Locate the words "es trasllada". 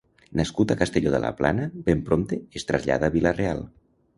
2.61-3.11